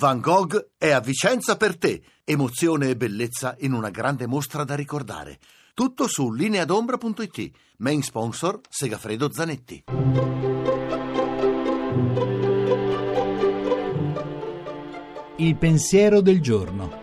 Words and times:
Van 0.00 0.18
Gogh 0.18 0.70
è 0.78 0.92
a 0.92 1.00
Vicenza 1.00 1.58
per 1.58 1.76
te. 1.76 2.02
Emozione 2.24 2.88
e 2.88 2.96
bellezza 2.96 3.54
in 3.58 3.74
una 3.74 3.90
grande 3.90 4.26
mostra 4.26 4.64
da 4.64 4.74
ricordare. 4.74 5.38
Tutto 5.74 6.08
su 6.08 6.32
lineadombra.it. 6.32 7.50
Main 7.76 8.00
sponsor 8.00 8.60
Segafredo 8.66 9.30
Zanetti. 9.30 9.84
Il 15.36 15.56
pensiero 15.56 16.22
del 16.22 16.40
giorno. 16.40 16.98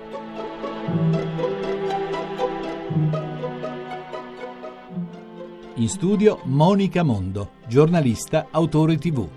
In 5.76 5.88
studio 5.88 6.40
Monica 6.46 7.04
Mondo, 7.04 7.52
giornalista, 7.68 8.48
autore 8.50 8.98
tv. 8.98 9.30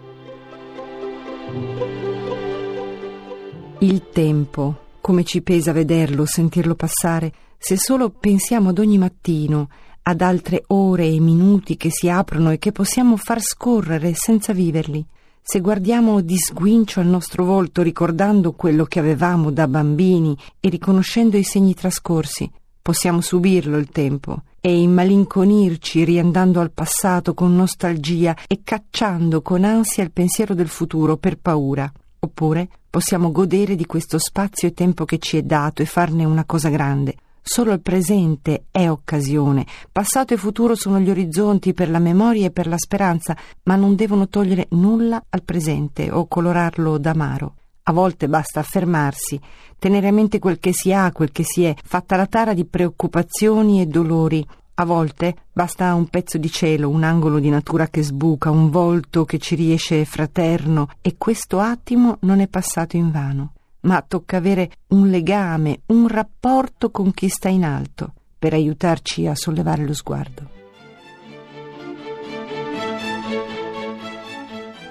Il 3.83 4.11
tempo, 4.13 4.89
come 5.01 5.25
ci 5.25 5.41
pesa 5.41 5.73
vederlo, 5.73 6.27
sentirlo 6.27 6.75
passare, 6.75 7.33
se 7.57 7.79
solo 7.79 8.11
pensiamo 8.11 8.69
ad 8.69 8.79
ogni 8.79 8.99
mattino, 8.99 9.71
ad 10.03 10.21
altre 10.21 10.65
ore 10.67 11.07
e 11.07 11.19
minuti 11.19 11.79
che 11.79 11.89
si 11.91 12.11
aprono 12.11 12.51
e 12.51 12.59
che 12.59 12.73
possiamo 12.73 13.17
far 13.17 13.41
scorrere 13.41 14.13
senza 14.13 14.53
viverli. 14.53 15.03
Se 15.41 15.61
guardiamo 15.61 16.21
di 16.21 16.37
sguincio 16.37 17.01
al 17.01 17.07
nostro 17.07 17.43
volto 17.47 17.81
ricordando 17.81 18.53
quello 18.53 18.85
che 18.85 18.99
avevamo 18.99 19.51
da 19.51 19.67
bambini 19.67 20.37
e 20.61 20.69
riconoscendo 20.69 21.39
i 21.39 21.43
segni 21.43 21.73
trascorsi, 21.73 22.51
possiamo 22.83 23.23
subirlo 23.23 23.79
il 23.79 23.89
tempo 23.89 24.43
e 24.61 24.79
immalinconirci 24.79 26.05
riandando 26.05 26.61
al 26.61 26.71
passato 26.71 27.33
con 27.33 27.57
nostalgia 27.57 28.37
e 28.47 28.61
cacciando 28.63 29.41
con 29.41 29.65
ansia 29.65 30.05
il 30.05 30.13
pensiero 30.13 30.53
del 30.53 30.69
futuro 30.69 31.17
per 31.17 31.39
paura. 31.39 31.91
Oppure 32.23 32.69
possiamo 32.91 33.31
godere 33.31 33.77
di 33.77 33.87
questo 33.87 34.19
spazio 34.19 34.67
e 34.67 34.75
tempo 34.75 35.05
che 35.05 35.19
ci 35.19 35.37
è 35.37 35.43
dato 35.43 35.81
e 35.81 35.87
farne 35.87 36.25
una 36.25 36.45
cosa 36.45 36.69
grande. 36.69 37.15
Solo 37.41 37.73
il 37.73 37.81
presente 37.81 38.65
è 38.71 38.89
occasione. 38.89 39.65
Passato 39.91 40.35
e 40.35 40.37
futuro 40.37 40.75
sono 40.75 40.99
gli 40.99 41.09
orizzonti 41.09 41.73
per 41.73 41.89
la 41.89 42.01
memoria 42.01 42.47
e 42.47 42.51
per 42.51 42.67
la 42.67 42.77
speranza, 42.77 43.37
ma 43.63 43.77
non 43.77 43.95
devono 43.95 44.29
togliere 44.29 44.67
nulla 44.71 45.25
al 45.31 45.43
presente 45.43 46.11
o 46.11 46.27
colorarlo 46.27 46.99
d'amaro. 46.99 47.55
A 47.85 47.93
volte 47.93 48.29
basta 48.29 48.61
affermarsi, 48.61 49.41
tenere 49.79 50.09
a 50.09 50.13
mente 50.13 50.39
quel 50.39 50.59
che 50.59 50.73
si 50.73 50.93
ha, 50.93 51.11
quel 51.13 51.33
che 51.33 51.45
si 51.45 51.65
è, 51.65 51.75
fatta 51.83 52.17
la 52.17 52.27
tara 52.27 52.55
di 52.55 52.67
preoccupazioni 52.67 53.81
e 53.81 53.87
dolori, 53.87 54.47
a 54.75 54.85
volte 54.85 55.37
basta 55.53 55.95
un 55.95 56.09
pezzo 56.09 56.39
di 56.39 56.51
cielo, 56.51 56.89
un 56.89 57.03
angolo 57.03 57.39
di 57.39 57.51
natura 57.51 57.89
che 57.89 58.03
sbuca, 58.03 58.51
un 58.51 58.71
volto 58.71 59.25
che 59.25 59.39
ci 59.39 59.55
riesce 59.55 60.05
fraterno 60.05 60.89
e 61.01 61.17
questo 61.19 61.61
attimo 61.61 62.17
non 62.21 62.41
è 62.41 62.49
passato 62.49 62.97
in 62.97 63.11
vano. 63.11 63.53
Ma 63.81 64.05
tocca 64.07 64.37
avere 64.37 64.71
un 64.89 65.09
legame, 65.09 65.81
un 65.87 66.07
rapporto 66.09 66.91
con 66.91 67.13
chi 67.13 67.29
sta 67.29 67.49
in 67.49 67.65
alto 67.65 68.13
per 68.39 68.53
aiutarci 68.55 69.27
a 69.27 69.35
sollevare 69.35 69.85
lo 69.85 69.95
sguardo. 69.95 70.59